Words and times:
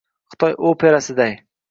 xitoy 0.33 0.55
operasiday 0.69 1.35